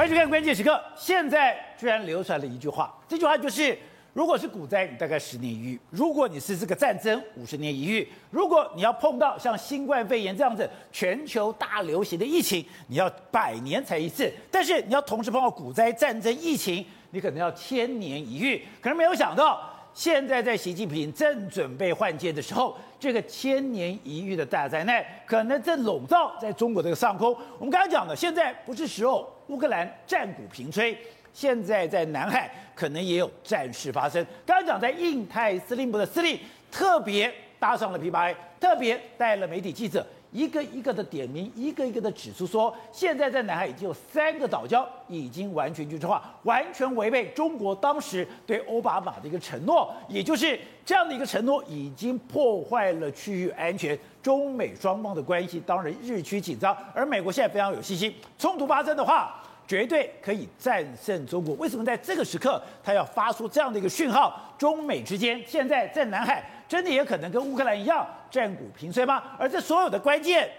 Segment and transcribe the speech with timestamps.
[0.00, 0.82] 欢迎收看关键时刻。
[0.96, 3.76] 现在居然流传了一句话，这句话就是：
[4.14, 14.32] 如果是股灾，你大概十年一遇；如果你是这个战争，五十年一遇；如果你要碰到像新冠肺炎这样子全球大流行的疫情，你要百年才一次。
[14.50, 18.64] 但是你要同时碰到股灾、战争、疫情，你可能要千年一遇。
[18.80, 19.60] 可是没有想到。
[19.92, 27.36] 现在在习近平正准备换届的时候，这个千年一遇的大灾难可能正笼罩在中国这个上空。
[27.58, 30.96] 我们刚才讲的，现在不是时候，乌克兰战鼓频吹，
[31.32, 34.24] 现在在南海可能也有战事发生。
[34.46, 36.38] 刚刚讲在印太司令部的司令
[36.70, 40.06] 特别搭上了琵琶，特别带了媒体记者。
[40.32, 59.39] 一个一个的点名，一个一个的指出说，现在在南海已经有三个岛礁已经完全军事化，完全违背中国当时对欧巴马的一个承诺，也就是这样的一个承诺已经破坏了区域安全，中美双方的关系当然日趋紧张，而美国现在非常有信心，冲突发生的话，
[59.70, 61.54] 绝对可以战胜中国。
[61.54, 64.52] 为什么在这个时刻他要发出这样的一个讯号？
[64.58, 66.44] 中美之间现在在南海。
[66.66, 69.22] 真的也可能跟乌克兰一样战鼓频吹吗？
[69.38, 70.50] 而这所有的关键，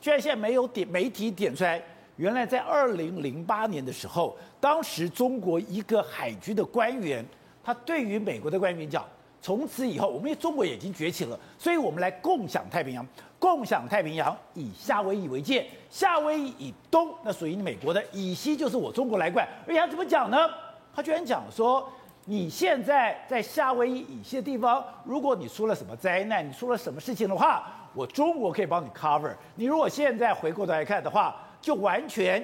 [0.00, 1.82] 居然现在没有点媒体点出来。
[2.16, 7.22] 原来在二零零八年的时候，当时中国一个海军的官员，
[7.62, 9.04] 他对于美国的官员讲：
[9.42, 13.06] 从此以后，我们中国已经崛起了，所以我们来共享太平洋，
[13.44, 19.46] 共享太平洋以夏威夷为界，夏威夷以东那属于美国的，以西就是我中国来管。
[19.68, 20.48] 而且他怎么讲呢？
[20.96, 21.86] 他居然讲说。
[22.26, 29.30] 你现在在夏威夷以西的地方，如果你出了什么灾难，你出了什么事情的话，我中国可以帮你 cover。
[29.56, 32.42] 你如果现在回过头来看的话，就完全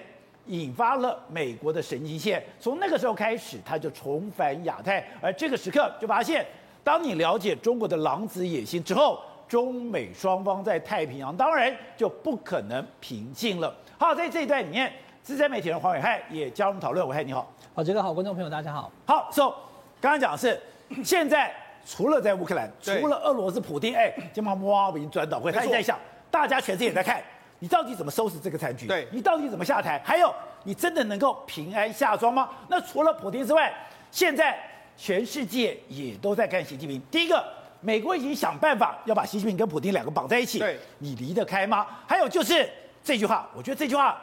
[0.48, 2.44] 引发了美国的神经线。
[2.58, 6.46] 从那个时候开始，他就重返亚太，而这个时刻就发现，
[6.84, 9.18] 当你了解中国的狼子野心之后，
[9.50, 13.74] 中美双方在太平洋当然就不可能平静了。
[13.98, 14.92] 好，在这一段里面，
[15.24, 17.06] 资深媒体人黄伟汉也加入讨论。
[17.08, 18.92] 伟汉你好，好，这个好，观众朋友大家好。
[19.04, 19.52] 好，so。
[20.00, 20.58] 刚刚讲的是，
[21.04, 21.52] 现在
[21.84, 25.98] 除了在乌克兰，除了俄罗斯普丁，哎，肩膀哇已经转倒会，他也在想，
[26.30, 27.20] 大家全世界也在看，
[27.58, 28.86] 你到底怎么收拾这个残局？
[28.86, 30.00] 对，你到底怎么下台？
[30.04, 32.48] 还有，你真的能够平安下庄吗？
[32.68, 33.74] 那除了普丁之外，
[34.12, 34.56] 现在
[34.96, 37.02] 全世界也都在看习近平。
[37.10, 37.44] 第一个，
[37.80, 41.86] 美国已经想办法要把习近平跟普京两个绑在一起，对，你离得开吗？
[42.06, 42.68] 还有就是
[43.02, 44.20] 这句话，我觉得这句话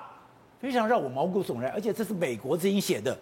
[0.59, 3.17] 非常让我毛骨悚然，而且这是美国之音写的，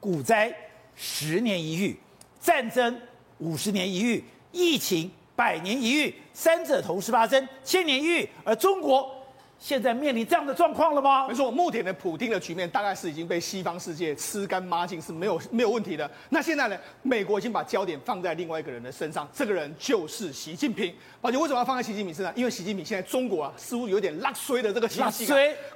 [0.00, 0.54] 股灾。
[0.98, 1.94] 十年一遇，
[2.40, 2.98] 战争
[3.36, 8.26] 五十年一遇，疫情百年一遇，三者同时发生，千年一遇。
[8.42, 9.14] 而中国
[9.58, 11.26] 现在面临这样的状况了吗？
[11.28, 16.08] 没错，目前的普丁的局面大概是已经被西方世界吃干抹净，是没有没有问题的。
[16.28, 16.78] 那现在呢？
[17.02, 20.94] 美国已经把焦点放在另外一个人的身上，这个人就是习近平。
[21.22, 22.32] 而且为什么要放在习近平身上？
[22.36, 25.26] 因为习近平现在中国啊，似乎有点拉衰的这个情形。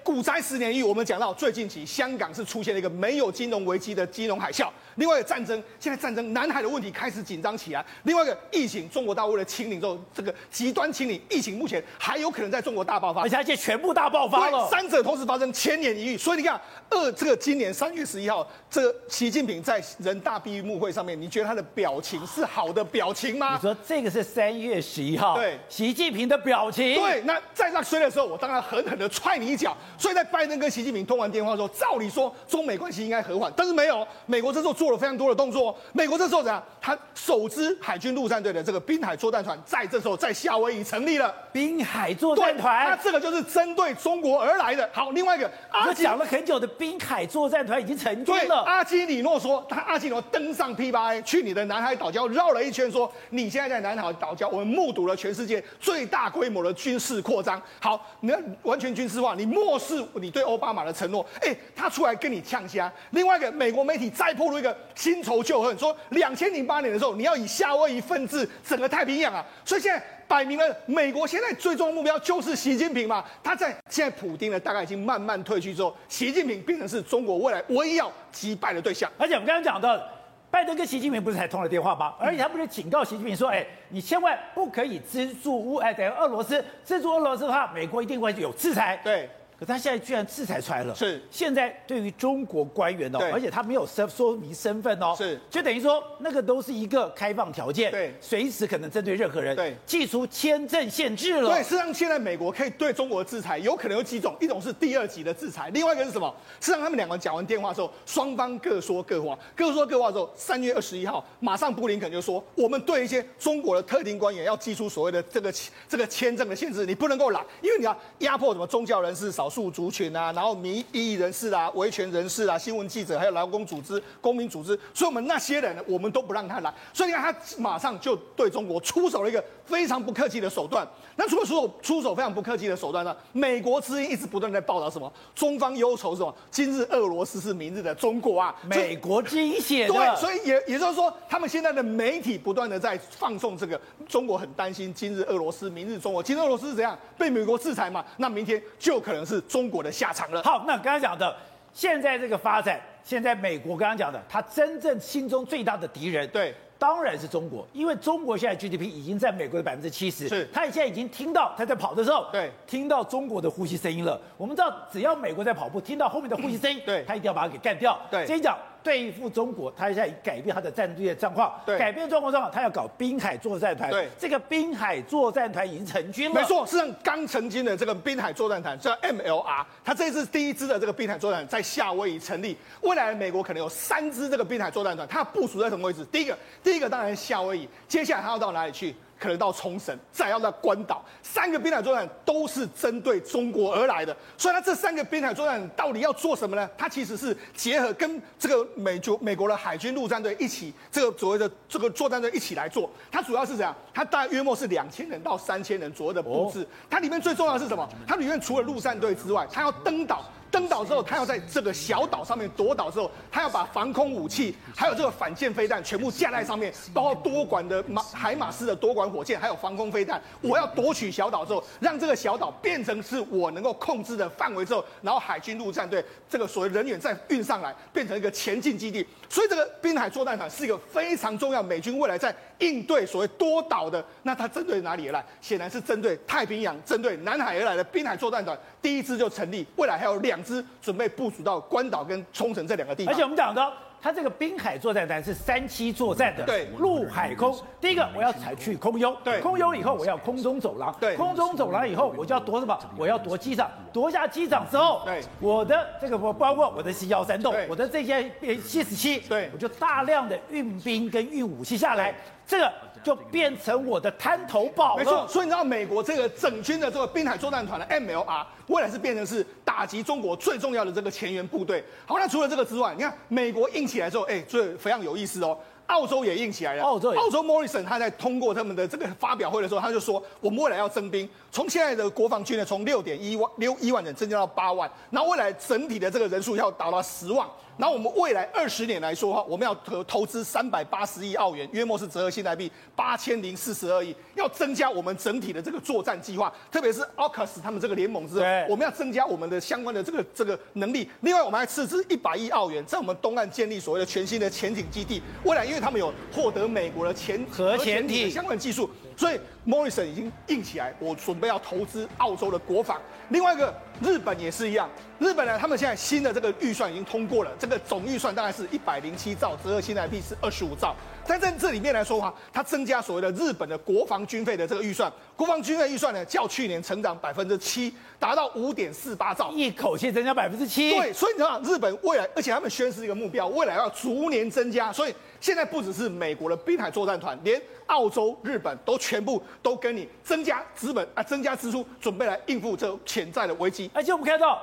[0.02, 4.68] 股灾十年一遇，我们讲到最近期香港是出现了一个没有金融危机的金融海啸。
[4.96, 7.84] 另外一个战争，现在战争，南海的问题开始紧张起来。
[8.02, 14.68] 另外一个疫情，中国大陆的清零之后，这个极端清零，疫情目前还有可能在中国大爆发，而且而且全部大爆发了。
[14.68, 16.18] 三者同时发生，千年一遇。
[16.18, 16.60] 所以你看，
[16.90, 23.54] 二这个今年三月十一号，这个习近平在人大闭幕会上面，你觉得他的表情是好的表情吗？
[23.54, 26.96] 你说这个是三月十一号，对，习近平的表情。
[26.96, 29.76] 对，那在那衰的时候，我当然狠狠的踹你一脚。
[29.96, 34.90] 所以在拜登跟习近平通完电话的时候，照理说中美关系应该和缓，但是没有，美国这时候做。
[34.90, 35.78] 做了非常多的动作。
[35.92, 36.60] 美国这时候怎样？
[36.80, 42.90] 他首支海军陆战队的这个滨海作战团在这时候在夏威夷成立了滨海作战团。
[42.90, 44.88] 那这个就是针对中国而来的。
[44.90, 45.50] 好，另外一个，
[45.86, 48.62] 我讲了很久的滨海作战团已经成军了。
[48.62, 57.60] 阿基里诺说，他阿基里诺登上 P8A 去你的南海岛礁绕了一圈，说你现在在南海岛礁，我们目睹了全世界最大规模的军事扩张。
[57.78, 61.26] 好，你要完全军事化，你漠视你对奥巴马的承诺。
[61.42, 62.90] 哎，他出来跟你呛虾。
[63.10, 64.74] 另外一个，美国媒体再破了一个。
[64.94, 73.24] 新仇旧恨，说两千零八年的时候，你要以夏威夷分治整个太平洋啊，所以现在摆明了，美国现在最终目标就是习近平嘛。
[73.42, 79.10] 他在现在普京呢，大概已经慢慢退去之后，习近平变成是中国未来唯一要击败的对象。
[79.18, 80.00] 而且我们刚刚讲到，
[80.48, 82.14] 拜登跟习近平不是才通了电话吗？
[82.20, 89.00] 而且他不是警告习近平说，哎，你千万不可以资助乌，哎，等于俄罗斯资助俄罗斯的话，美国一定会有制裁。
[89.02, 89.28] 对。
[89.60, 91.22] 可他现在居然制裁出来了，是。
[91.30, 95.38] 现在对于中国官员哦，而且他没有身说明身份哦，是。
[95.50, 101.50] 就等于说那个都是一个开放条件，对，随时可能针对任何人，对，寄出签证限制了。
[101.50, 106.34] 对，实际上现在美国可以对中国的制裁有可能有几种，一种是第二级的制裁，另外一个是什么？
[106.58, 115.52] 实际上他们两个讲完电话之后，双方各说各话，各说各话之后，三月二十一号，马上布林肯就说，我们对一些中国的特定官员要寄出所谓的这个
[115.86, 126.72] 这个签证的限制，你不能够来，因为你要压迫什么宗教人士、少数族群啊，然后民意异议人士啊、维权人士啊、新闻记者，还有劳工组织、公民组织，所以我们那些人呢，我们都不让他来。
[126.94, 130.86] 所以你看，他马上就对中国出手了一个非常不客气的手段。
[131.16, 135.12] 那除了出手出手非常不客气的手段呢，美国之音一直不断在报道什么？
[135.34, 136.34] 中方忧愁什么？
[136.50, 138.54] 今日俄罗斯是明日的中国啊！
[138.64, 139.92] 美国之音写的。
[139.92, 146.22] 对，所以也也就是说，他们现在的媒体不断的在放送这个中国很担心今日俄罗斯，明日中国。
[146.22, 148.04] 今日俄罗斯是怎样被美国制裁嘛？
[148.18, 150.42] 那明天就可能是中国的下场了。
[150.42, 151.36] 好，那刚刚讲的，
[151.72, 156.54] 现在这个发展，现在美国刚刚讲的，他真正心中最大的敌人，对。
[156.80, 164.18] 当然是中国，因为中国现在 GDP 已经在美国的百分之七十，是，他现在已经听到他在跑的时候，对，听到中国的呼吸声音了。
[164.38, 168.00] 我们知道，只要美国在跑步，听到后面的呼吸声音，对，他一定要把它给干掉。
[168.10, 186.04] 对，先讲对付中国，他现在改变他的战略状况，对，改变状况上，他要搞滨海作战团，对，这个滨海作战团已经成军了，没错，是刚成军的这个滨海作战团叫 MLR，他这次第一支的这个滨海作战团在夏威夷成立，未来美国可能有三支这个滨海作战团，它部署在什么位置？
[186.06, 187.68] 第一个，第一个当然夏威夷。
[187.88, 188.94] 接下来他要到哪里去？
[189.20, 194.16] 可能到冲绳，再要到关岛，三个滨海作战都是针对中国而来的。
[194.38, 196.68] 所以，他这三个滨海作战到底要做什么呢？
[196.78, 202.90] 它其实是结合跟这个美国美国的海军陆战队一起，这个所谓的这个作战队一起来做。
[203.12, 203.76] 它主要是怎样？
[203.92, 206.66] 它大约约莫是两千人到三千人左右的布置。
[206.88, 207.86] 它里面最重要的是什么？
[208.06, 210.24] 它里面除了陆战队之外，它要登岛。
[210.50, 220.20] 登岛之后，他要在这个小岛上面夺岛之后，他要把防空武器，还有这个反舰飞弹全部架在上面，包括多管的马海马斯的多管火箭，还有防空飞弹。
[220.40, 229.06] 我要夺取小岛之后，让这个小岛变成是我能够控制的范围之后，然后海军陆战队这个所谓人员再运上来，变成一个前进基地。
[229.28, 235.24] 所以这个滨海作战团是一个非常重要，美军未来在应对所谓多岛的，那它针对哪里而来？
[235.40, 243.14] 显然是针对太平洋、针对南海而来的滨海作战团，第一支就成立，未来还有两支准备部署到关岛跟冲绳这两个地方。
[243.14, 243.72] 而且我们讲到。
[244.02, 247.54] 它这个滨海作战团是三栖作战的，对，陆海空。
[247.78, 252.78] 第一个我要采取空优，对，空优以后我要空中走廊，对，空中走廊以后我就要夺什么？
[252.96, 262.14] 我要夺机场，夺下机场之后，对，我的这个我包括我的 C 幺三洞，我的这些 C 十七，对，我就大量的运兵跟运武器下来，
[262.46, 262.72] 这个
[263.02, 265.04] 就变成我的滩头堡了。
[265.04, 271.84] 没错，所以你知道美国这个整军的这个滨海作战团的 MLR，未来是变成是打击中国最重要的这个前沿部队。
[272.06, 275.58] 好，那除了这个之外，你看美国硬起来之后，哎，最非常有意思哦。
[275.90, 276.82] 澳洲也硬起来了。
[276.84, 287.46] 澳洲，澳洲莫里森他在通过他们的这个发表会的时候，他就说，我们未来要征兵，从现在的国防军呢，从六点一万六一万人增加到八万，然后未来整体的这个人数要达到十万。
[287.76, 301.08] 然后我们未来二十年来说的话，我们要投投资三百八十亿澳元，约莫是折合新台币八千零四十二亿，要增加我们整体的这个作战计划，特别是 AUKUS 他们这个联盟之后，我们要增加我们的相关的这个这个能力。
[301.22, 305.22] 另外，我们还斥资一百亿澳元，在我们东岸建立所谓的全新的潜艇基地。
[305.44, 313.00] 未来，因为他们有获得美国的潜核潜艇的相关技术，所以 Morrison 已经硬起来，我准备要投资澳洲的国防。
[313.30, 313.72] 另外一个，
[314.02, 314.88] 日本也是一样。
[315.20, 320.96] 日本呢，他们现在新的这个预算已经通过了，这个总预算大概是一百零七兆，折合新台币是二十五兆。
[321.26, 330.90] 但在这里面来说的话，它增加所谓的日本的国防军费的这个预算，国防军费预算呢，较去年成长百分之七，达到五点四八兆，一口气增加百分之七。
[330.90, 334.92] 对，所以你知道日本未来，而且他们宣示一个目标，未来要逐年增加。
[334.92, 343.90] 所以现在不只是美国的滨海作战团，连澳洲、日本都全部都跟你增加资本啊，增加支出，准备来应付这潜在的危机。
[343.94, 344.62] 而且我们看到，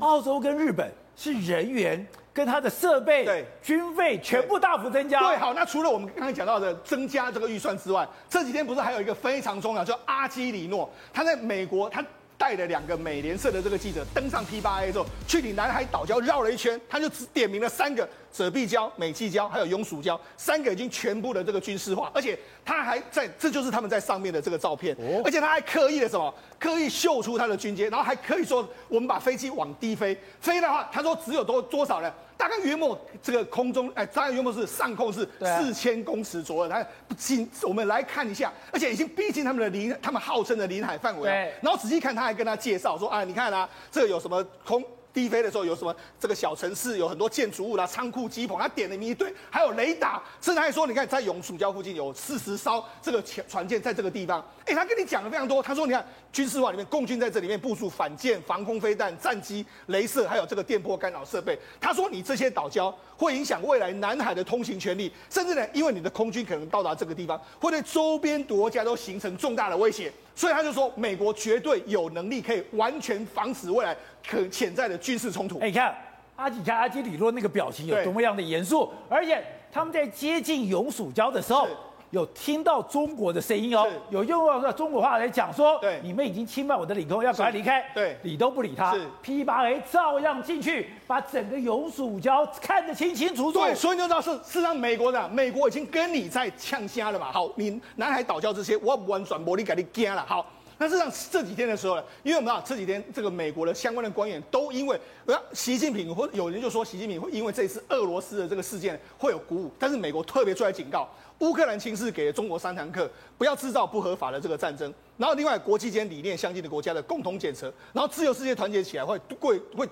[0.00, 2.06] 澳洲跟日本是人员。
[2.30, 5.18] 跟他的设备、对军费全部大幅增加。
[5.18, 12.04] 对，好，那除了我们刚才讲到的增加这个预算之外，这几天不是还有一个非常重要，叫阿基里诺，他在美国，他
[12.36, 18.08] 带了两个美联社的这个记者登上 P8A 之后，去你南海岛礁绕了一圈，他就只点名了三个。
[18.38, 26.32] 遮蔽礁、美济礁还有永暑礁，三个已经全部的这个军事化，而且他还在，这就是他们在上面的这个照片，而且他还刻意的什么？
[26.56, 32.12] 刻意秀出他的军阶，然后还可以说我们把飞机往低飞，飞的话，他说只有多多少呢？
[32.36, 41.28] 大概约莫这个空中，哎，大概约莫是上空是四千公尺左右，他不仅我们来看一下，而且已经逼近他们的临，他们号称的临海范围，
[41.60, 44.80] 然后仔细看，他还跟他介绍说啊，你看啊，这个有什么空？
[45.12, 45.94] 低飞的时候有什么？
[46.20, 54.44] 这个小城市有很多建筑物啦、仓库、机棚，他点了一堆，还有雷达，甚至还说，你看在永暑礁附近有四十艘这个船船舰在这个地方。
[54.64, 55.62] 哎，他跟你讲的非常多。
[55.62, 61.58] 他说，你看军事化里面，共军在这里面部署反舰、防空飞弹、战机、镭射，还有这个电波干扰设备。
[61.80, 70.12] 他说，你这些岛礁会影响未来南海的通行权利，甚至呢，因为你的空军可能到达这个地方，会对周边国家都形成重大的威胁。
[70.38, 75.58] 所以他就说，美国绝对有能力可以完全防止未来可潜在的军事冲突。
[75.58, 75.92] 哎，你看
[76.36, 79.42] 阿吉加阿基里洛那个表情有多么样的严肃，而且
[79.72, 81.66] 他们在接近永暑礁的时候。
[82.10, 93.58] 有听到中国的声音哦，有用到中国话来讲说，对，你们已经侵犯我的领空，要赶快离开，对，理都不理他，P8A 照样进去，把整个永暑礁看得清清楚楚。
[93.58, 97.30] 对，所以你就知道是是让美国的，美国已经跟你在呛虾了嘛。
[97.30, 100.24] 好，你南海岛礁这些，我不玩转播，你给你惊了。
[100.26, 100.46] 好。
[100.80, 111.08] 那事实上这几天的时候呢，因为我们知道这几天这个美国的相关的官员都因为，呃，习近平或有人就说习近平会因为这次俄罗斯的这个事件会有鼓舞，但是美国特别出来警告，
[111.40, 114.94] 乌克兰情势给了中国三堂课，不要制造不合法的这个战争。
[115.16, 119.88] 然后另外国际间理念相近的国家的共同检测，然后自由世界团结起来会会会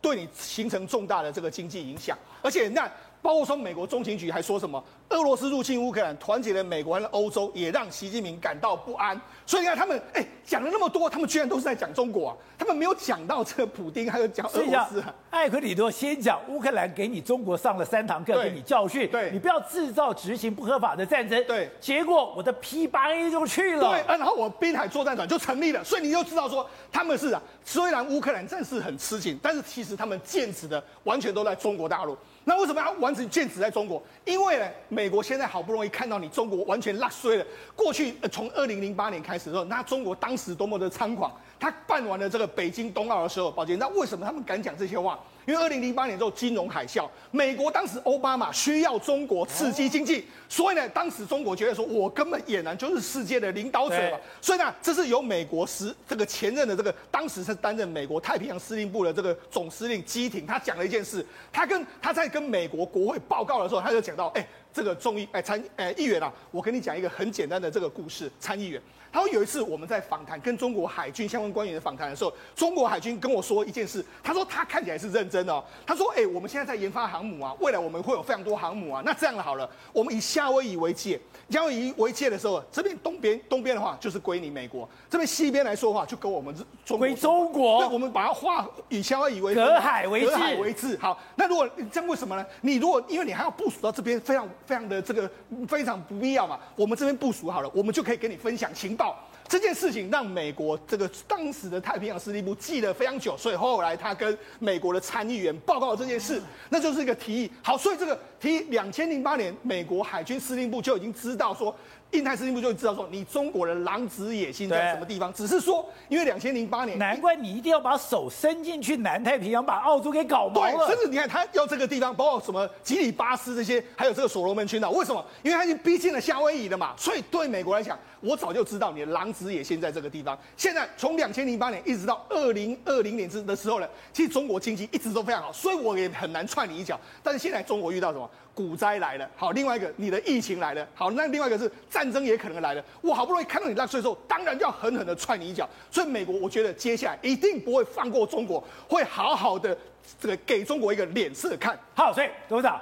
[0.00, 2.90] 对你形成重大的这个经济影响，而且那。
[3.24, 9.18] 包括说美国中情局还说什么，俄罗斯入侵乌克兰，团结了美国和欧洲，也让习近平感到不安。
[9.46, 15.14] 所以你看他们，哎，讲了那么多，他们居然都是在讲中国啊，他们没有讲到这个普丁，还有讲俄罗斯啊。
[15.30, 21.42] 艾克里多先讲乌克兰给你中国上了三堂课，给你教训，对，你不要制造执行不合法的战争。
[21.46, 23.88] 对，结果我的 P8A 就去了。
[23.88, 25.82] 对，然后我滨海作战团就成立了。
[25.82, 32.14] 所以你就知道说，他们是啊，虽然乌克兰战事很吃紧，但是其实他们剑指的完全都在中国大陆。
[32.44, 34.02] 那为什么要完全剑指在中国？
[34.24, 37.46] 因为呢，美国现在好不容易看到你中国完全落衰了。
[37.74, 41.32] 过去从二零零八年开始的时候，那中国当时多么的猖狂。
[41.58, 45.18] 他办完了这个北京冬奥的时候，宝杰，那为什么他们敢讲这些话？
[45.46, 54.18] 因为二零零八年之后金融海啸，美国当时奥巴马需要中国刺激经济，所以呢，当时中国觉得说，我根本俨然就是世界的领导者嘛。
[54.40, 68.80] 所以呢，这是由美国时这个前任的这个当时是担任美国太平洋司令部的这个总司令基廷，他讲了一件事，他跟他在跟美国国会报告的时候，他就讲到，哎，这个众议哎参哎议员啊，我跟你讲一个很简单的这个故事，参议员。
[69.14, 75.62] 他说有一次我们在访谈跟中国海军相关官员的访谈的时候，中国海军跟我说一件事，他说他看起来是认真的哦。
[75.86, 79.00] 他说，哎，我们现在在研发航母啊，未来我们会有非常多航母啊。
[79.06, 86.52] 那这样好了，我们以夏威夷为界，夏威夷为界的时候，这边东边东边的话就是归你美国，这边西边来说的话就跟我们
[86.84, 87.06] 中国。
[87.06, 87.80] 归中国。
[87.82, 90.26] 那，我们把它划以夏威夷为隔海为界。
[90.26, 90.96] 隔海为界。
[90.96, 92.44] 好，那如果这样为什么呢？
[92.62, 95.30] 你如果因为你还要部署到这边，非常非常的这个
[95.68, 96.58] 非常不必要嘛。
[96.74, 99.03] 我们这边部署好了，我们就可以给你分享情报。
[99.48, 107.50] 这件事情让美国这个当时的太平洋司令部记了非常久，所以后来他跟美国的参议员报告了这件事，那就是一个提议。
[107.62, 111.74] 好，所以这个提议，两千零八年美国海军司令部就已经知道说。
[112.10, 115.32] 印太司令部就知道说，你中国的狼子野心在什么地方？
[115.32, 120.86] 只是说，因为两千零八年，难怪你一定要把手伸进去南太平洋，把澳洲给搞毛了。
[120.86, 125.24] 对，甚至你看他要这个地方，包括什么吉里巴斯这些，还有这个所罗门群岛，为什么？
[125.42, 126.94] 因为他已经逼近了夏威夷了嘛。
[126.96, 130.38] 所以对美国来讲，我早就知道你的狼子野心在这个地方。
[130.56, 136.98] 现在从两千零八年一直到二零二零年之的时候呢，其实中国经济一直都非常好，所以我也很难踹你一脚。
[137.22, 138.28] 但是现在中国遇到什么？
[138.54, 142.84] 股灾来了，好，另外一个你的疫情来了，好，那另外一个是战争也可能来了。
[143.00, 145.68] 我好不容易看到你那税收，当然就要狠狠的踹你一脚。
[145.90, 149.76] 所以美国，我觉得接下来一定不会放过中国，会好好的
[150.20, 151.76] 这个给中国一个脸色看。
[151.96, 152.80] 好，所以董事长，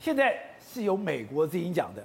[0.00, 0.36] 现在
[0.74, 2.04] 是由美国自己讲的，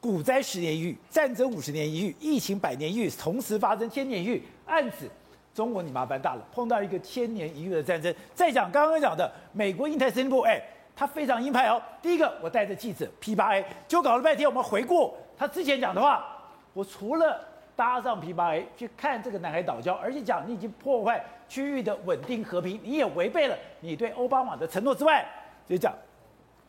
[0.00, 5.10] 股灾十年一遇，战争五十年一遇，疫情百年一遇，同时发生千年一遇，案子
[5.54, 8.14] 中国你麻烦大了，碰到一个千年一遇的战争。
[8.34, 10.62] 再讲刚刚讲的美国印太司令部，哎。
[11.00, 11.80] 他非常鹰派哦。
[12.02, 14.48] 第一个，我带着记者 P8A，就搞了半天。
[14.48, 16.26] 我们回顾他之前讲的话，
[16.72, 17.40] 我除了
[17.76, 25.24] 搭上 P8A 去看这个南海岛礁，而且讲你已经破坏区域的稳定和平，你也违背了你对奥巴马的承诺之外，
[25.68, 25.94] 就讲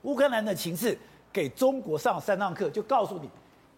[0.04, 0.96] 乌克兰的情势
[1.32, 3.30] 给中国上三堂课，就告诉你。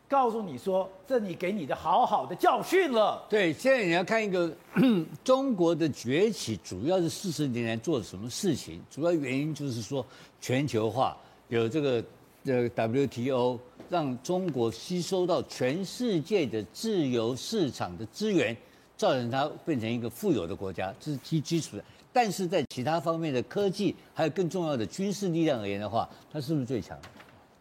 [0.07, 3.25] 告诉你说，这你给你的好好的教训了。
[3.29, 4.53] 对，现在你要看一个
[5.23, 8.81] 中国的崛起，主要是四十年来做了什么事情？
[8.89, 10.05] 主要原因就是说
[10.41, 11.15] 全球化，
[11.47, 12.03] 有这个
[12.43, 13.57] 呃 WTO，
[13.89, 18.53] 让中国吸收到全世界的自由市场的资源，
[18.97, 21.83] 造成它变成一个富有的国家，这是基基础的。
[22.11, 26.99] 但是在其他方面的科技，还有更重要的军事力量而言的话，它是不是最强？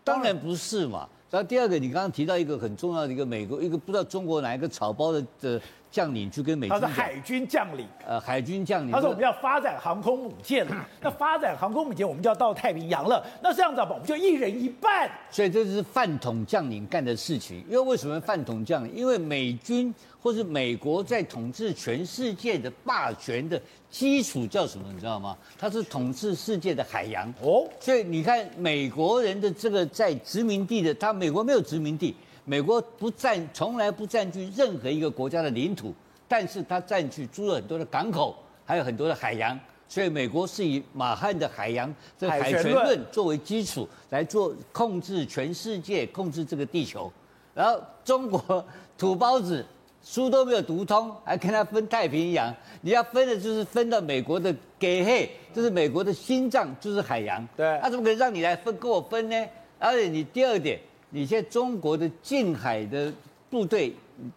[0.05, 1.09] 当然不是嘛。
[1.31, 10.67] 然后第二个，你刚刚提到一个很重要的一个美国一个不知道中国哪一个草包的的将领去跟美军，他是海军将领，呃，海军将领，他说我们要发展航空母舰，
[11.01, 15.09] 那发展航空母舰，我们就要到太平洋了，那这样子吧，我们就一人一半。
[15.31, 18.93] 所以这是饭桶将领干的事情，因为为什么饭桶将领？
[18.95, 23.61] 因为美军或是美国在统治全世界的霸权的。
[23.91, 24.85] 基础叫什么？
[24.93, 25.37] 你知道吗？
[25.59, 27.69] 它是统治世界的海洋哦。
[27.81, 35.93] 所以你看，美国人的这个在殖民地的，他美国没有殖民地，美国不占，从来不占据任何一个国家的领土，
[36.27, 38.35] 但是它占据租了很多的港口，
[38.65, 39.59] 还有很多的海洋。
[39.87, 47.13] 所以美国是以马汉的海洋这个海权论作为基础来做控制全世界，控制这个地球。
[47.53, 48.65] 然后中国
[48.97, 49.63] 土包子
[50.03, 52.55] 书都没有读通，还跟他分太平洋。
[52.81, 57.47] 你要分的就是分到美国的给嘿，就是美国的心脏就是海洋。
[57.55, 59.47] 对，他怎么可能让你来分跟我分呢？
[59.79, 60.79] 而且你第二点，
[61.11, 63.13] 你现在中国的近海的
[63.51, 63.95] 部队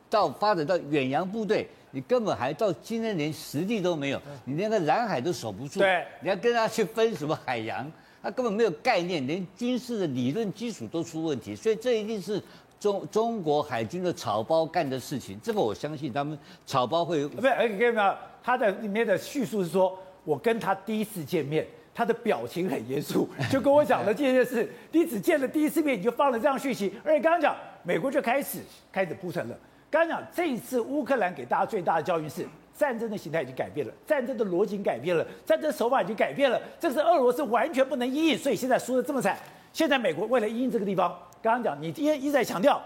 [0.09, 1.67] 到发展到远洋部队。
[1.95, 5.79] 你根本还到今天连实力都没有，你连个蓝海都守不住。
[5.79, 7.87] 对，你要跟他去分什么海洋，
[8.19, 11.55] 他根本没有概念，连军事的理论基础都出问题。
[11.55, 12.41] 所以这一定是
[12.79, 15.39] 中中国海军的草包干的事情。
[15.43, 17.47] 这个我相信他们草包会不是。
[17.47, 21.63] 而且看到他的里面的叙述是说，我跟他第一次见面，
[21.95, 24.67] 他的表情很严肃，就跟我讲了 这件事。
[24.91, 26.91] 你只见了第一次面，你就放了这样讯息。
[27.03, 28.59] 而且刚刚讲，美国就开始
[28.91, 29.55] 开始铺陈了。
[29.91, 32.45] 刚刚讲这一次乌克兰给大家最大的教训是，
[32.75, 39.37] 战争的形态已经改变了，战争的逻辑改变了，战争手法已经改变了，这是俄罗斯完全不能因应，所以现在输的这么惨。
[39.71, 42.81] 现在美国为了因应这个地方，刚刚讲你今天一再强调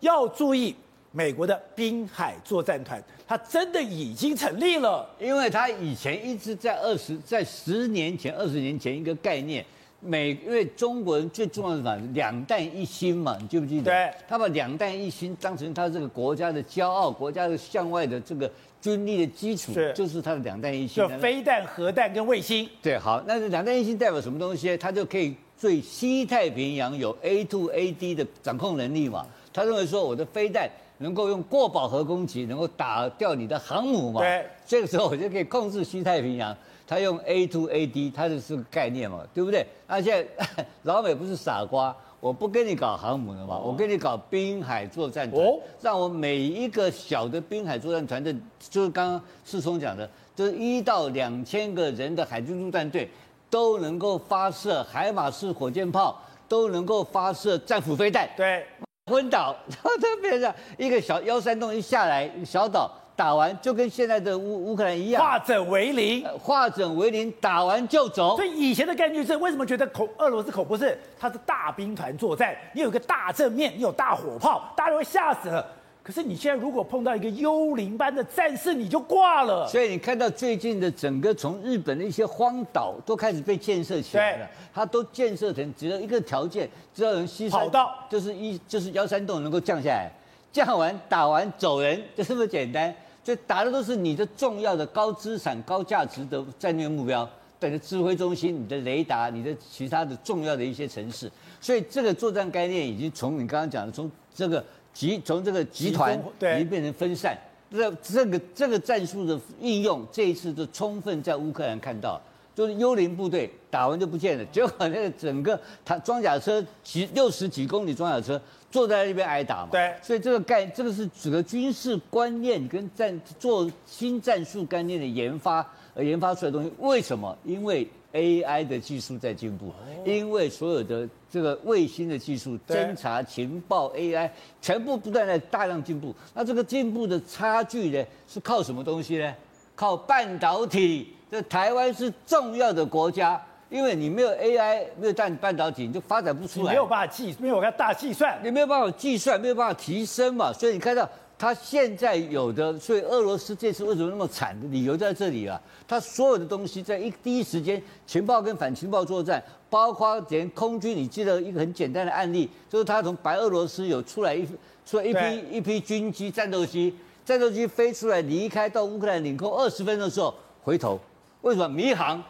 [0.00, 0.74] 要注意
[1.12, 9.64] 美国的滨海作战团，它真的已经成立了，因为它以前一直在二十在十年前、二十年前一个概念。
[10.04, 12.08] 美，因为中国人最重要的是什么？
[12.12, 13.84] 两弹一星嘛，你记不记得？
[13.84, 18.50] 对，他把两弹一星当成他这个国家的骄傲，国家的向外的这个
[18.80, 21.08] 军力的基础，是就是他的两弹一星。
[21.08, 22.68] 就飞弹、核弹跟卫星。
[22.82, 24.76] 对，好，那这两弹一星代表什么东西？
[24.76, 29.24] 它就可以对西太平洋有 A to A D 的掌控能力嘛？
[29.52, 30.68] 他认为说，我的飞弹
[31.02, 34.20] 能够用过饱和攻击，能够打掉你的航母嘛？
[34.20, 36.56] 对，这个时候我就可以控制西太平洋。
[36.84, 39.64] 他用 A to A D，他就是个概念嘛，对不对？
[39.86, 40.26] 而且
[40.82, 45.42] 老美不是傻瓜，我不跟你搞航母了嘛，我跟你搞滨海作战团，
[45.80, 50.06] 让我每一个小的滨海作战团的，就是刚刚世聪讲的，
[50.36, 53.08] 就是一到两千个人的海军陆战队，
[53.48, 58.66] 都能够发射海马式火箭炮，都能够发射战斧飞弹，对，
[59.12, 62.90] 昏倒，然后特别是一个小幺三洞一下来，小岛。
[63.14, 68.36] 打完就跟现在的乌乌克兰一样，化整为零，化整为零，打完就走。
[68.36, 75.64] 所以以前的概念是，为什么觉得恐俄罗斯恐怖是它是大兵团作战，你有一个大正面，你有大火炮，大家都会吓死了。
[76.02, 79.66] 可是你现在如果碰到一个幽灵般的战士，你就挂了。
[79.68, 90.10] 所以你看到最近的整个从日本的一些荒岛都开始被建设起来了，它都建设成只有一个条件，只要能西山跑道，就是一就是幺三洞能够降下来。
[90.50, 92.94] 降完打完走人，就这么简单。
[93.24, 97.26] 所以打的都是你的重要的高资产、高价值的战略目标，
[97.60, 101.30] 等于指挥中心、你的雷达、你的其他的重要的一些城市。
[101.60, 104.62] 所以这个作战概念已经从你刚刚讲的，从这个
[104.92, 107.36] 集从这个集团已经变成分散。
[107.70, 112.20] 这这个这个战术的应用，这一次就充分在乌克兰看到。
[112.54, 118.38] 就是幽灵部队打完就不见了，结果那个整个他装甲车几六十几公里装甲车
[118.70, 119.70] 坐在那边挨打嘛。
[119.72, 126.70] 对，所以这个概这个是整个军事观念跟战做新战术概念的研发而研发出来的东西。
[126.80, 127.34] 为什么？
[127.42, 129.72] 因为 AI 的技术在进步，
[130.04, 136.14] 因为所有的这个卫星的技术、侦查情报 AI 全部不断在大量进步。
[136.34, 139.34] 那这个进步的差距呢，是靠什么东西呢？
[139.74, 141.14] 靠半导体。
[141.30, 146.72] 这台湾是重要的国家，因为你没有 AI，没有半半导体，你就发展不出来。
[146.72, 150.52] 没有办法计，没有办法大计算，你没有办法计算，没有办法提升嘛。
[150.52, 151.08] 所以你看到
[151.42, 155.60] 他现在有的，所以俄罗斯这次为什么那么惨的理由在这里啊？
[155.88, 164.46] 他所有的东西在一第一时间情报跟反情报作战，包括连空军，你记得一个很简单的案例，就是他从白俄罗斯有出来一
[164.86, 170.96] 出来一批一批军机战斗机，战斗机飞出来离开到乌克兰领空二十分钟的时候回头。
[171.40, 172.22] 为什么迷航？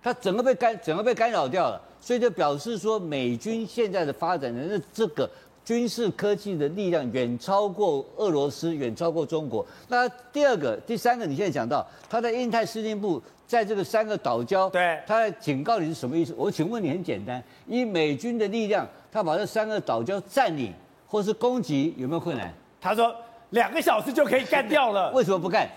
[0.00, 5.28] 它整个被干，整个被干扰掉了，所以就表示说，美军现在的发展的这个
[5.70, 9.64] 军事科技的力量远超过俄罗斯，远超过中国。
[9.86, 16.34] 那第二个、第三个，你现在讲到，他在印太司令部，在这个三个岛礁，对，他在警告你是什么意思？
[16.36, 20.74] 我请问你，很简单，以美军的力量，他把这三个岛礁占领
[21.06, 22.52] 或是攻击，有没有困难？
[22.80, 23.14] 他说
[23.50, 25.68] 两个小时就可以干掉了， 为什么不干？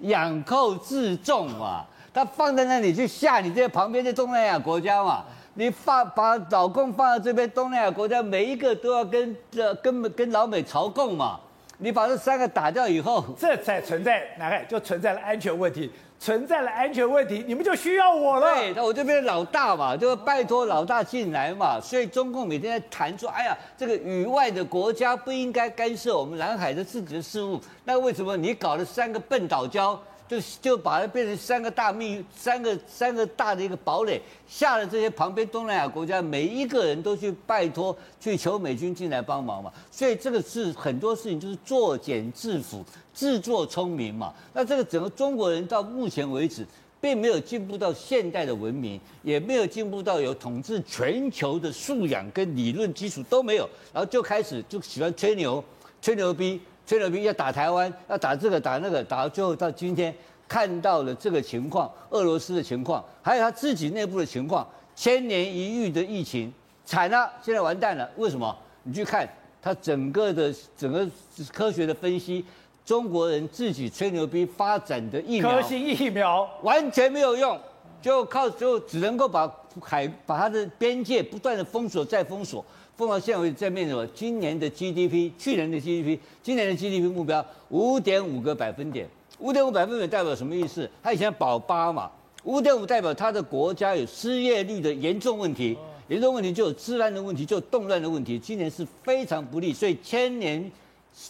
[0.00, 1.86] 养寇自重嘛。
[2.12, 5.22] 他放在那里去吓你这些旁边的东南亚国家嘛？
[5.58, 11.40] 你放把老共放在这边，东南亚国家每一个都要跟这跟跟老美朝贡嘛？
[11.78, 15.90] 你把这三个打掉以后，这才存在哪个就存在了安全问题。
[16.18, 18.54] 存在了安全问题，你们就需要我了。
[18.54, 21.78] 对，那我这边老大嘛，就拜托老大进来嘛。
[21.78, 27.60] 所以中共每天在谈说，哎呀，这个域外的国家不应该干涉我们南海的自己的事务。
[27.84, 29.98] 那为什么你搞了三个笨岛礁？
[30.28, 39.72] 就就把它变成三个大密，三个三个大的一个堡垒，吓得这些旁边东南亚国家每一个人都去拜托，去求美军进来帮忙嘛。
[39.90, 42.82] 所以这个是很多事情就是作茧自缚，
[43.14, 44.34] 自作聪明嘛。
[44.52, 46.66] 那这个整个中国人到目前为止，
[47.00, 55.62] 并没有进步到现代的文明，也没有进步到有统治全球的素养跟理论基础都没有，然后就开始就喜欢吹牛，
[56.02, 56.60] 吹牛逼。
[56.86, 60.14] 吹牛逼要打台湾，要打这个打那个，打到最后到今天
[60.46, 66.52] 看到了这个情况，俄罗斯的情况，还有他自己内部的情况，千年一遇的疫情，
[66.84, 68.08] 惨了，现在完蛋了。
[68.16, 68.56] 为什么？
[68.84, 69.28] 你去看
[69.60, 71.04] 他整个的整个
[71.52, 72.44] 科学的分析，
[72.84, 77.58] 中国人自己吹牛逼发展的疫苗，科兴疫苗完全没有用，
[78.00, 82.64] 就靠就只能够把海把它的边界不断的封锁再封锁。
[82.96, 89.06] 凤凰现在在面临今年的 GDP，去年的 GDP，今年的 GDP 目标五点五个百分点，
[89.38, 90.90] 五点五百分点代表什么意思？
[91.02, 92.10] 他以前保八嘛，
[92.44, 95.76] 五点五代表他的国家有失业率的严重问题，
[96.08, 100.72] 严重问题就有治安的问题，就有动乱的问题，今年是非常不利，所以千年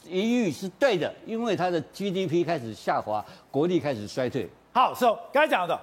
[0.08, 4.48] 一遇是对的，因为他的 GDP 开始下滑，国力开始衰退。
[4.72, 5.76] 好，所以刚才讲的。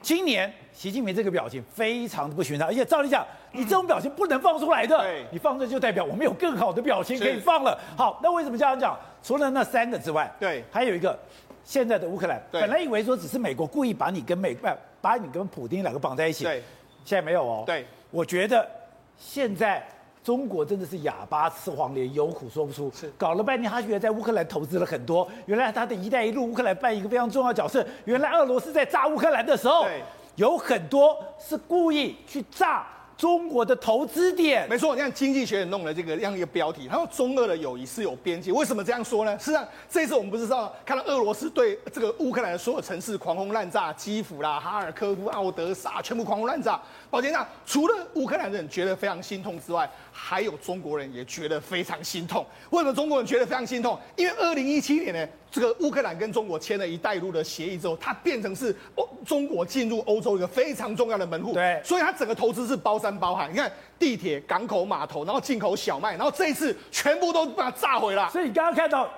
[0.00, 7.78] 今年习近平这个表情非常的不寻常，而且照理讲，你这种表情不能放出来的，对你放这就代表我们有更好的表情可以放了。
[7.96, 8.98] 好，那为什么这样讲？
[9.22, 11.18] 除了那三个之外，对，还有一个，
[11.64, 14.56] 现在的乌克兰，对本来以为说只是美国故意把你跟美，
[15.00, 16.62] 把你跟普丁两个绑在一起，对，
[17.04, 18.68] 现在没有哦，对，我觉得
[19.16, 19.86] 现在。
[20.28, 22.92] 中国真的是哑巴吃黄连，有苦说不出。
[22.94, 25.26] 是搞了半天，他觉得在乌克兰投资了很多。
[25.46, 27.82] 原来他的一带一路，乌克兰扮一个非常重要角色。
[28.04, 29.86] 原来俄罗斯在炸乌克兰的时候，
[30.36, 32.86] 有很多是故意去炸。
[33.16, 34.94] 中国的投资点，没错。
[34.94, 38.52] 你看《经济学人》弄了这个这样一个标题，他说中俄的友谊是有边界。
[38.52, 39.36] 为什么这样说呢？
[39.40, 46.80] 实际上，这次我们不是知道看到俄罗斯对这个乌克兰的所有城市狂轰滥炸，基辅啦、哈尔科夫、奥德萨全部狂轰滥炸。
[47.10, 52.44] 宝杰，那除了乌克兰人觉得非常心痛之外，还有中国人也觉得非常心痛。
[52.70, 53.98] 为什么中国人觉得非常心痛？
[54.14, 61.54] 因为二零一七年呢，这个乌克兰跟中国签了一带一路的协议之后，它变成是欧中国进入欧洲一个非常重要的门户。
[61.54, 63.48] 对，所以它整个投资是包山包海。
[63.48, 68.28] 你看地铁、港口、码头，然后进口小麦，然后这一次全部都把它炸毁了。
[68.28, 69.08] 所以你刚刚看到，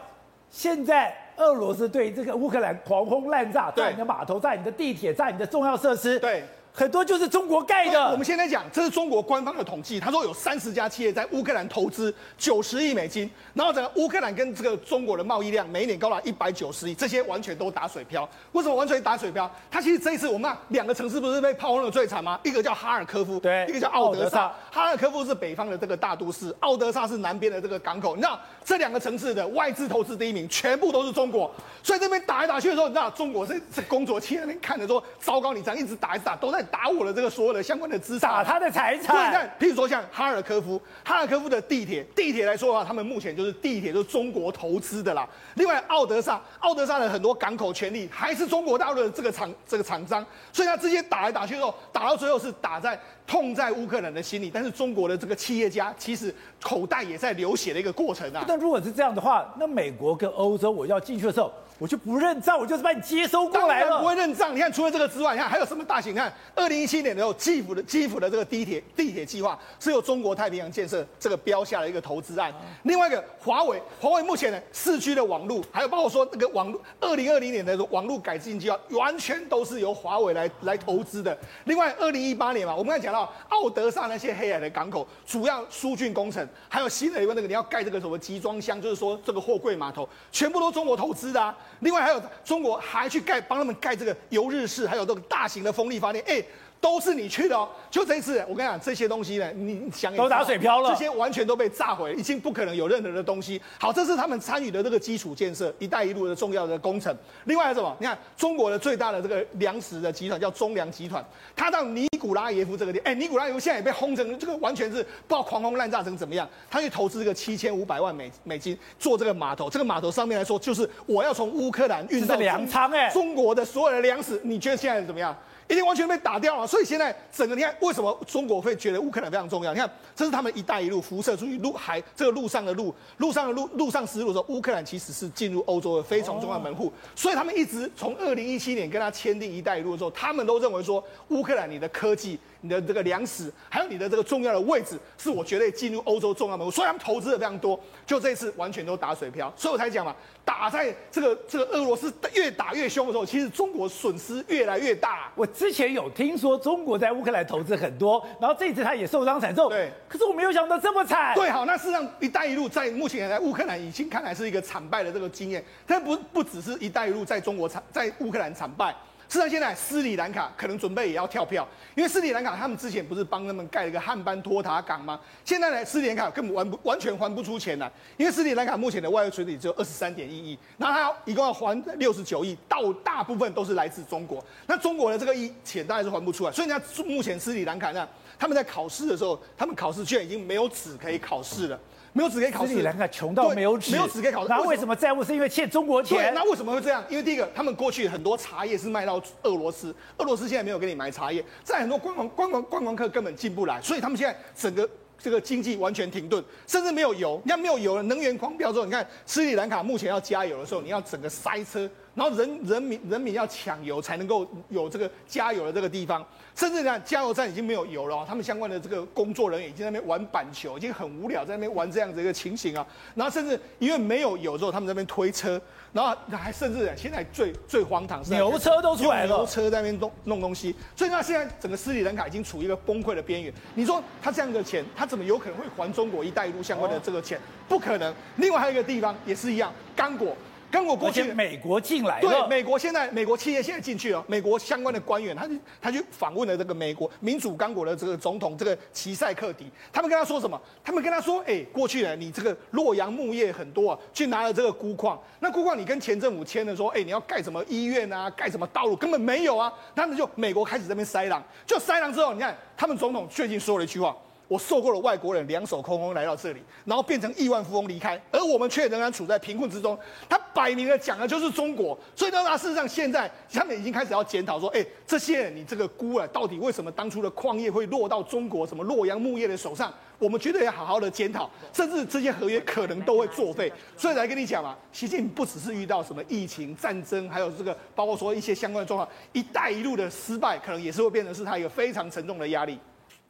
[0.49, 6.17] 现在俄罗斯对这个乌克兰狂轰滥炸，炸你的码头，炸你的地铁，炸你的重要设施。
[6.21, 6.45] 对。
[6.73, 8.03] 很多就是中国盖的。
[8.11, 18.29] 我们现在讲，这是中国官方的统计，他说有三十家企业在乌克兰投资九十亿美金，然后整个乌克兰跟这个中国的贸易量每一年高达一百九十亿，这些完全都打水漂。
[18.53, 19.51] 为什么完全打水漂？
[19.71, 22.39] 它其实这一次我们两个城市不是被炮轰的最惨吗？
[22.45, 24.53] 一个叫哈尔科夫，对，一个叫奥德萨。
[24.71, 28.15] 哈尔科夫是北方的这个大都市，奥德萨是南边的这个港口。
[28.15, 31.51] 你知道这两个城市的外资投资第一名全部都是中国，
[31.83, 37.31] 所以这边打来打去的时候，你知道中国是这工作企业那边看着说，糟糕，你这样一直打一直打，都在打我的这个。
[37.31, 39.17] 所有的相关的资产，打他的财产。
[39.17, 45.27] 对，你看，譬如说像哈尔科夫，哈尔科夫的地铁，地铁来说的话，他们目前就是地铁，就是中国投资的啦。
[45.55, 50.27] 另外，奥德萨，奥德萨的很多港口权利还是中国大陆的这个厂，这个厂商。
[50.53, 54.51] 所以，他直接打来打去的时候，打到最后是打在痛在乌克兰的心里。
[54.53, 58.45] 但是，中国的这个企业家其实口袋也在流血的一个过程啊。
[58.61, 61.51] 如果是这样的话，那美国跟欧洲，我要进去的时候。
[61.81, 64.01] 我就不认账，我就是把你接收过来了。
[64.01, 64.55] 不会认账。
[64.55, 66.13] 你看，除了这个之外，你看还有什么大型？
[66.13, 72.53] 你看，二零一七年的时候，基辅的基辅的这个地铁地铁计划是由中国太平洋建设这个标下的一个投资案。
[72.83, 81.37] 另外一个华为，华为目前呢四 G 的网络，还有包括说那个网络，二零二零年的网络改进计划，完全都是由华为来来投资的。
[81.65, 91.57] 另外，二零一八年嘛，我们刚才讲到奥德萨那些黑海的港口，主要疏浚工程，还有新的一个那个你要盖这个什么集装箱，就是说这个货柜码头，全部都中国投资的啊。
[91.81, 96.43] 另外还有中国还去盖帮他们盖这个油日式，还有这个大型的风力发电，哎。
[96.81, 103.61] 都是你去的哦，就这一次，我跟你讲，这些东西呢，你想都打水漂了，这些完全都被炸毁，已经不可能有任何的东西。
[103.79, 107.15] 好，这是他们参与的这个基础建设“一带一路”的重要的工程。
[107.45, 107.95] 另外还有什么？
[108.01, 111.23] 你看，中国的最大的这个粮食的集团叫中粮集团，
[111.55, 116.49] 他到尼古拉耶夫这个地，哎，尼古拉耶夫现在也被轰成这个完全是爆狂轰滥炸成怎么样。
[116.71, 125.37] 他去投资这个七千五百万美美金做这个码头，这个码头上面来说，就是我要从乌克兰运到粮仓，哎，中国的所有的粮食，你觉得现在怎么样？
[125.71, 126.67] 已经完全被打掉了。
[126.67, 129.73] 所以现在整个你看，为什么中国会觉得乌克兰非常重要？
[129.73, 136.93] 你看，这是他们“一带一路”辐射出去路海这个路上的路，路上的路，路上丝路的时候，乌克兰其实是进入欧洲的非常重要的门户。
[137.15, 142.39] 所以他们一直从二零一七年跟他签订“一带一路”的时候，他们都认为说，乌克兰你的科技。
[142.63, 147.79] 你的这个粮食，还有你的这个重要的位置，是我绝对进入欧洲重要门户，所以他们投资的非常多。
[148.07, 155.33] 就这次完全都打水漂，所以我才讲嘛，打在这个这个俄罗斯越打越凶的时候，其实中国损失越来越大。
[155.35, 159.69] 我之前有听说中国在乌克兰投资很多，然后这一次他也受伤惨重。
[159.69, 161.35] 对，可是我没有想到这么惨。
[161.35, 168.95] 对，好，那事实上“一带一路”在目前来乌克兰已经看来是一个惨败的这个经验，但不不只是一带一路在中国惨，在乌克兰惨败。
[169.31, 171.65] 事实上，现在斯里兰卡可能准备也要跳票，
[171.95, 175.21] 因为斯里兰卡他们之前不是帮他们盖了一个汉班托塔港吗？
[175.45, 191.79] 现在呢，斯里兰卡根本完不完全还不出钱来，因为斯里兰卡目前的外汇存底只有二十三点一亿，然后他一共要还六十九亿，到大部分都是来自中国，那中国的这个一钱当然是还不出来，所以呢，目前斯里兰卡呢，他们在考试的时候，他们考试居然已经没有纸可以考试了。
[192.13, 194.49] 没有纸可以考试，斯里兰卡穷到没有纸，没有纸可以考试。
[194.49, 196.33] 那为什么债务是因为欠中国钱？
[196.35, 197.05] 那为什么会这样？
[197.09, 204.89] 因为第一个，他们过去很多茶叶是卖到俄罗斯，俄罗斯现在没有给你买茶叶，在很多观光观光观光客根本进不来，所以他们现在整个
[205.23, 207.41] 这个经济完全停顿，甚至没有油。
[207.45, 211.89] 你看没有油了，能源狂飙之后，你看斯里兰卡目前要加油的时候，你要整个塞车。
[212.13, 222.85] 然后人人民人民要抢油才能够有这个加油的这个地方，甚至呢，加油站已经没有油了，他们相关的这个工作人员已经在那边玩板球，已经很无聊，在那边玩这样子一个情形啊。
[223.15, 225.59] 然后甚至因为没有油之后，他们在那边推车，
[225.93, 230.75] 然后还甚至现在最最荒唐是牛车都出来了，牛车在那边弄弄东西。
[230.95, 233.53] 所以他，现在整个斯里兰卡已经处于一个崩溃的边缘。
[233.75, 237.41] 你说他这样的钱，他怎么有可能会还中国“一带一路”相关的这个钱？
[237.69, 238.15] 不可能。
[238.37, 240.37] 另外还有一个地方也是一样，刚果。
[240.71, 242.29] 刚果过去，美国进来了。
[242.29, 244.25] 对，美国现在美国企业现在进去了。
[244.29, 249.67] 美国相关的官员，他去他去访问了这个美国民主刚果的这个总统这个齐塞克迪。
[249.93, 250.61] 他们跟他说什么？
[250.85, 255.21] 他们跟他说：“哎，过去呢，你这个洛阳木业很多啊，去拿了这个钴矿。
[255.41, 259.73] 那钴矿你跟前政府签的说，哎，你要盖什么医院啊，盖什么道路，根本没有啊。
[259.97, 264.17] 他们就美国开始这边塞狼，就塞狼之后，你看他们总统最近说了一句话。”
[264.51, 269.97] 我受够了外国人两手空空来到这里，然后变成亿万富翁离开，而我们却仍然处在贫困之中。
[270.29, 279.95] 他摆明了讲的就是中国，所以呢，他事实上现在他们已经开始要检讨说，哎，这些人你这个鈷啊，到底为什么当初的矿业会落到中国什么洛阳木业的手上？
[280.19, 283.73] 我们绝对要好好的检讨，甚至这些合约可能都会作废。
[283.97, 292.77] 所以来跟你讲嘛，习近平不只是遇到什么疫情、战争，还有这个包括说一些相关的状况，一带一路的失败，可能也是会变成是他一个非常沉重的压力。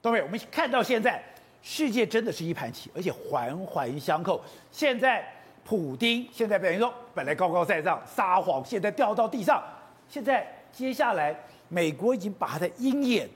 [0.03, 1.23] 各位，我们看到现在
[1.63, 4.41] 世界真的是一盘棋，而且环环相扣。
[4.73, 5.23] 现在
[5.63, 9.63] 普丁现在等于说本来高高在上撒谎，现在掉到地上。
[10.09, 13.29] 现在接下来美国已经把他的鹰眼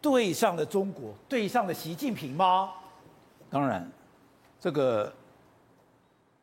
[0.00, 2.72] 对上了中国，对上了习近平吗？
[3.50, 3.86] 当然，
[4.58, 5.12] 这个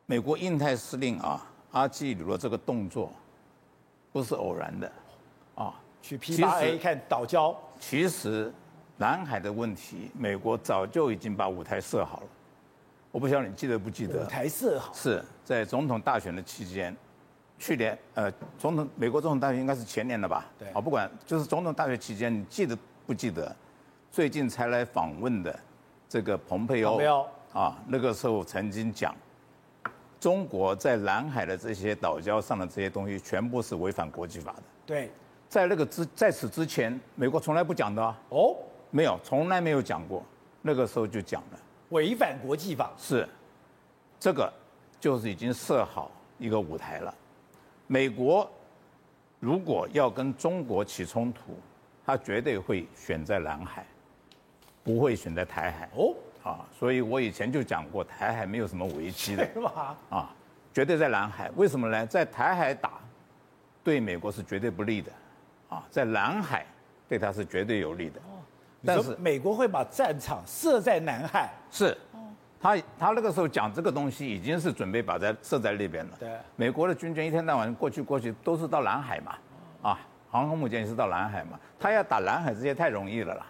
[0.05, 3.11] 美国印太司令啊，阿基里罗这个动作
[4.13, 4.91] 不是偶然的
[5.55, 5.73] 啊，
[6.03, 8.53] 去 P 八 A 看岛礁，其实。
[8.97, 12.27] 南海的问题，美国早就已经把舞台设好了。
[13.11, 14.23] 我不晓得你记得不记得？
[14.23, 16.95] 舞台设好是在总统大选的期间，
[17.57, 20.45] 去年呃，总统美国总统大选应该是前年了吧？
[20.59, 20.71] 对。
[20.73, 23.53] 好，不管就是总统大选期间，你记得不记得？
[24.11, 25.57] 最近才来访问的
[26.07, 26.91] 这个蓬佩奥。
[26.91, 29.15] 蓬佩奥啊，那个时候曾经讲，
[30.19, 34.63] 中国在南海的这些岛礁上的这些东西，全部是违反国际法的。
[34.85, 35.11] 对。
[35.47, 38.17] 在那个之在此之前，美国从来不讲的啊。
[38.29, 38.55] 哦。
[38.95, 40.23] 没有，从来没有讲过。
[40.61, 43.27] 那个时候就讲了，违反国际法是，
[44.17, 44.49] 这个
[45.01, 47.13] 就是已经设好一个舞台了。
[47.87, 48.49] 美国
[49.41, 51.59] 如果要跟中国起冲突，
[52.05, 53.85] 他绝对会选在南海，
[54.81, 55.89] 不会选在台海。
[55.97, 59.97] 哦，啊，所以我以前就讲过，台海没有什么危机的，是吧？
[60.09, 60.33] 啊，
[60.73, 61.51] 绝对在南海。
[61.57, 62.07] 为什么呢？
[62.07, 62.93] 在台海打，
[63.83, 65.11] 对美国是绝对不利的，
[65.67, 66.65] 啊，在南海
[67.09, 68.21] 对他是绝对有利的。
[68.85, 71.97] 但是美国会把战场设在南海，是，
[72.59, 76.17] 他他那个时候讲这个东西已经是准备把在设在那边了。
[76.19, 79.35] 对，美国的军舰一天到晚过去过去都是到南海嘛，
[79.81, 83.45] 啊，航空母舰也是到南海嘛，他要打南海这些太容易了啦。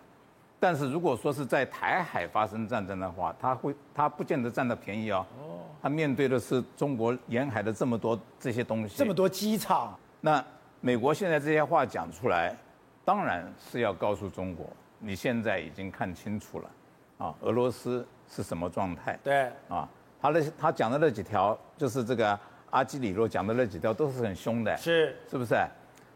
[0.58, 5.26] 但是如果说是在台海发生战争的话，他会他不见得占到便宜哦。
[5.38, 9.96] 哦，他面对的是中国沿海的这么多这些东西，这么多机场。
[10.22, 10.44] 那
[10.82, 12.56] 美国现在这些话讲出来，
[13.04, 14.66] 当然是要告诉中国。
[15.00, 16.70] 你现在已经看清楚了，
[17.18, 19.18] 啊，俄罗斯是什么状态？
[19.24, 19.88] 对，啊，
[20.22, 22.40] 他的他讲的那几条，就是这个
[22.72, 25.56] 阿基里洛讲的那几条，都是很凶的，是，是不是？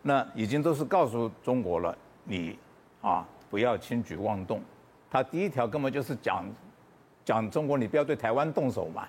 [0.02, 2.58] 那已经都是告诉中国了，你
[3.02, 4.62] 啊不要轻举妄动。
[5.12, 6.46] 他第一条根本就是讲
[7.26, 9.08] 讲中国，你不要对台湾动手嘛。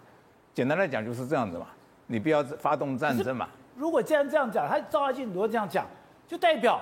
[0.53, 1.69] 简单来讲就是这样子嘛，
[2.07, 3.49] 你不要发动战争嘛。
[3.77, 5.87] 如果既然这样讲，他赵阿基里诺这样讲，
[6.27, 6.81] 就代表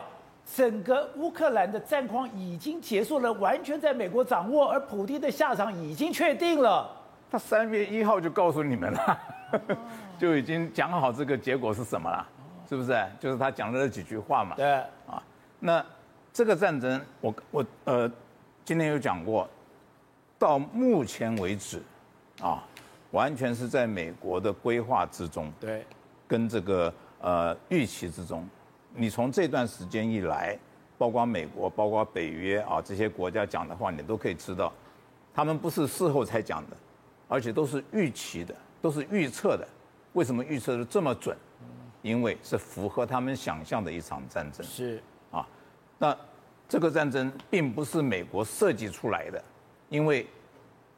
[0.56, 6.90] 整个乌克兰的战况已经结束了，完全在美国掌握，而普丁的下场已经确定了。
[7.30, 9.20] 他三月一号就告诉你们了，
[10.18, 12.26] 就已经讲好这个结果是什么了，
[12.68, 13.06] 是不是？
[13.20, 14.56] 就是他讲的那几句话嘛。
[14.56, 14.72] 对。
[15.06, 15.22] 啊，
[15.61, 15.84] 那
[16.32, 18.11] 这个战争，我我呃，
[18.64, 19.48] 今天有讲过，
[20.38, 21.82] 到目前为止，
[22.40, 22.64] 啊，
[23.11, 25.84] 完全是在美国的规划之中，对，
[26.26, 28.48] 跟这个呃预期之中。
[28.98, 30.58] 你从这段时间一来，
[30.98, 34.72] 包括美国，包括北约啊这些国家讲的话，你都可以知道，
[35.32, 36.76] 他们不是事后才讲的。
[37.30, 39.68] 而且都是预期的，都是预测的。
[40.14, 41.37] 为什么预测的这么准？
[42.00, 44.64] 因为是符合他们想象的一场战争。
[44.64, 45.46] 是啊，
[45.98, 46.16] 那
[46.66, 49.44] 这个战争并不是美国设计出来的，
[49.90, 50.26] 因为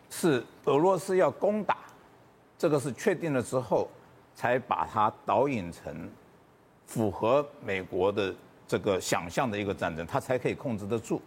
[0.09, 1.79] 是俄罗斯要攻打，
[2.57, 3.91] 这个是确定了之后，
[4.33, 6.09] 才把它导引成
[6.91, 8.35] 符合美国的
[8.67, 11.23] 这个想象的一个战争，它才可以控制得住。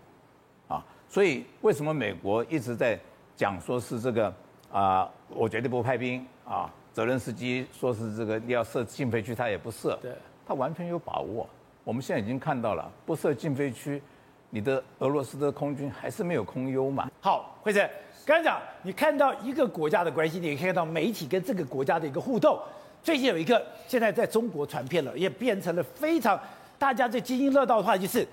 [0.67, 2.99] 啊，所以为什么美国一直在
[3.37, 4.33] 讲说是这个？
[4.73, 6.69] 啊，我绝对不派兵啊！
[6.91, 9.97] 泽连斯基说是这个你要设禁飞区，他也不设。
[10.01, 10.11] 对，
[10.45, 11.47] 他完全有把握。
[11.85, 14.01] 我们现在已经看到了，不设禁飞区，
[14.49, 17.09] 你的俄罗斯的空军还是没有空优嘛？
[17.21, 17.89] 好，惠珍，
[18.25, 22.59] 刚才讲你看到一个国家的关系，你也可以看到媒体跟这个国家的一个互动。
[23.03, 26.39] 最近有一个现在在中国传遍了，也变成了非常
[26.79, 28.25] 大家最津津乐道的话，就是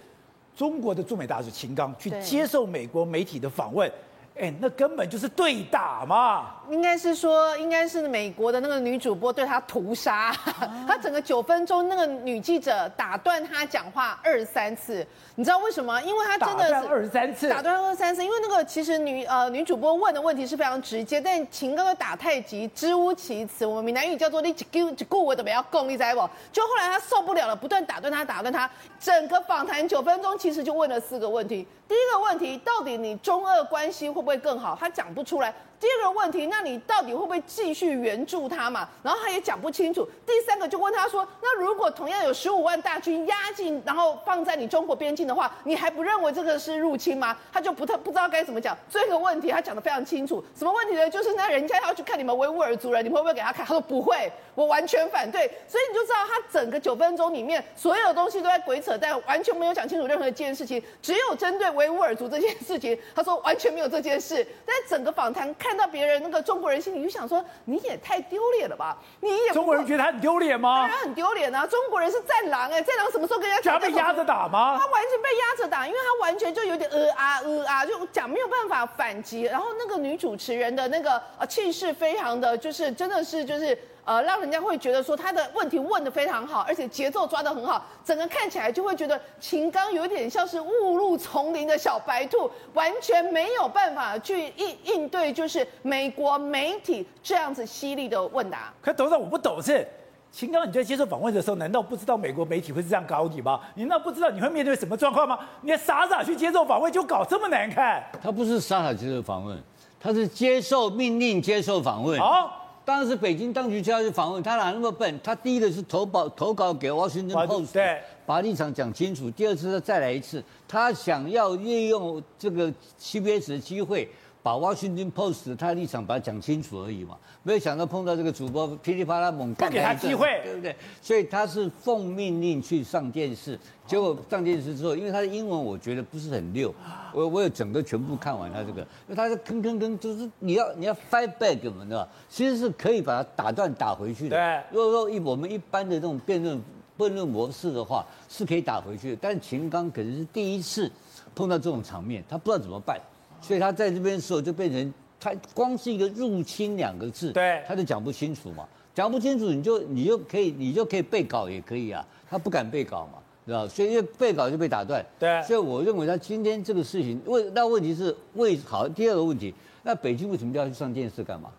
[0.57, 3.91] 中国的驻美大使秦刚去接受美国媒体的访问。
[4.41, 6.47] 哎，那根本就是对打嘛！
[6.71, 10.33] 应该是说，应该是美国的那个女主播对他屠杀，
[10.89, 16.01] 他整个九分钟，那个女记者打断他讲话二十三次，你知道为什么？
[16.03, 18.25] 因为他真的是二十三次，打断二十三次。
[18.25, 26.31] 因为那个其实女呃女主播问的问题是非常直接，但秦刚的打太极，支吾其词，我们闽南语叫做你一句一句我怎么要供，你知不？
[26.51, 31.67] 就后来他受不了了，不断打断他，打断他，整个访谈九分钟，其实就问了四个问题。
[31.87, 34.77] 第一个问题，到底你中俄关系会不会会更好？
[34.79, 35.53] 他讲不出来。
[35.81, 38.87] 第二个问题，那你到底会不会继续援助他嘛？
[39.03, 40.07] 然后他也讲不清楚。
[40.27, 47.35] 第三个就问他说，那如果同样有十五万大军压境，然后放在你中国边境的话，你还不认为这个是入侵吗？
[47.51, 48.77] 他就不太不知道该怎么讲。
[48.91, 50.45] 这个问题他讲得非常清楚。
[50.55, 51.09] 什么问题呢？
[51.09, 53.65] 就是那人家要去看你们维吾尔族人，你会不会给他看？
[53.65, 55.51] 他说不会，我完全反对。
[55.67, 60.83] 所以你就知道他整个九分钟里面所有东西都在鬼扯，但完全没有讲清楚任何一件事情。
[61.01, 64.47] 只有针对维吾尔族这件事情，他说完全没有这件事。
[64.67, 65.70] 但整个访谈看。
[65.71, 68.99] 看到别人那个中国人心里就想说，你也太丢脸了吧？
[69.21, 70.81] 你也中国人觉得他很丢脸吗？
[70.81, 71.65] 当然很丢脸啊！
[71.65, 73.79] 中国人是战狼哎、欸，战狼什么时候跟人家讲？
[73.79, 74.77] 他被压着打吗？
[74.77, 79.43] 他完全被压着打，因为他完全就有点呃啊呃啊，就讲没有办法反击。
[79.43, 83.79] 然后那个女主持人的那个呃气势非常的就是真的是就是。
[84.05, 98.73] 呃，让人家会觉得说他的问题问得非常好，而且节奏抓得很好，整个看起来就会觉得秦刚有点像是误入丛林的小白兔，完全没有办法去应应对，就是美国媒体这样子犀利的问答。
[98.81, 99.87] 可董事长，我不懂事
[100.33, 103.61] 秦刚，你在接受访问的时候，难道不知道美国媒体会是这样搞你吗？
[103.75, 105.39] 你难道不知道你会面对什么状况吗？
[105.61, 108.03] 你还傻傻去接受访问，就搞这么难看？
[108.23, 109.61] 他不是傻傻接受访问，
[110.01, 112.19] 他是接受命令接受访问。
[112.19, 112.57] 好。
[112.91, 115.19] 当时北京当局叫他去访问，他哪那么笨？
[115.23, 119.31] 他第一个是投稿投稿给《Washington Post》，对，把立场讲清楚。
[119.31, 124.09] 第二次他再来一次，他想要利用这个 CBS 的机会。
[124.43, 130.75] 把 Washington Post 他的立场把它讲清楚而已嘛，没有想到碰到这个主播噼里啪啦猛干，不给他机会，对不对？
[131.03, 136.75] 所以他是奉命令去上电视，结果上电视之后，因为他的英文我觉得不是很溜，
[137.13, 142.09] 我我有整个全部看完他这个，因为他是吭吭吭，就是你要你要 fight back 嘛，对吧？
[142.29, 144.37] 其实是可以把它打断打回去的。
[144.37, 146.59] 对，如果说一我们一般的这种辩论
[146.97, 149.19] 辩论模式的话，是可以打回去的。
[149.21, 150.91] 但秦刚可能是第一次
[151.35, 152.99] 碰到这种场面，他不知道怎么办。
[153.41, 163.67] 所以他在这边的时候就变成，他光是一个入侵两个字，对，他就讲不清楚嘛，讲不清楚你就你就可以你就可以被稿也可以啊，他不敢被稿嘛，知道？
[163.67, 171.51] 所以因为被稿就被打断，对，所以我认为他今天这个事情问那问题是为好第二个问题，那北京为什么要去上电视干嘛？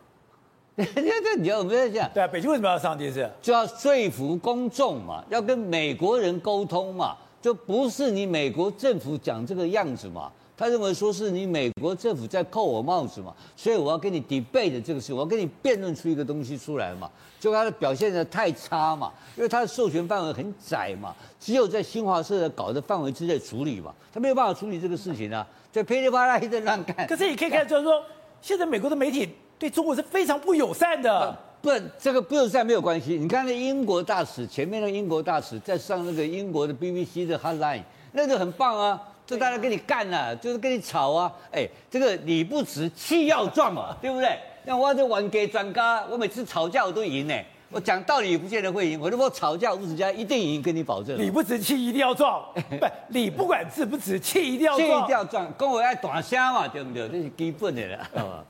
[0.78, 3.30] 这这你要我们在讲，对啊，北京为什么要上电视？
[3.42, 10.32] 就要说服公众嘛，要跟美国人沟通嘛，就不是你美国政府讲这个样子嘛。
[10.58, 17.10] 他认为说是你美国政府在扣我帽子嘛，所以我要跟你 debate 这个事，我要跟你辩论出一个东西出来嘛。
[17.40, 27.08] 结果他的表现的太差嘛，因为他的授权范围很窄嘛，只有在新华社的稿的范围之内处理嘛，他没有办法处理这个事情啊，就噼里啪啦一阵乱干。
[27.08, 28.04] 可是你可以看出来说，
[28.42, 29.28] 现在美国的媒体
[29.58, 31.36] 对中国是非常不友善的。
[31.64, 33.18] 不，这个不友善没有关系。
[33.18, 39.02] 你看那英国大使前面的英国大使在上那个英国的 BBC 的 Hotline，那个很棒啊。
[39.32, 41.32] 就大家跟你干了、啊，就是跟你吵啊！
[41.54, 44.38] 哎，这个理不直气要壮嘛，对不对？
[44.66, 47.34] 像我这玩给专家，我每次吵架我都赢呢。
[47.70, 51.18] 我讲道理也不见得会赢，我如果吵架五十家一定赢，跟你保证。
[51.18, 52.44] 理不直气一定要壮，
[52.78, 54.90] 不，理不管直不直，气一定要壮。
[54.90, 57.08] 气一定要壮，跟我爱大声嘛，对不对？
[57.08, 58.46] 这是基本的了。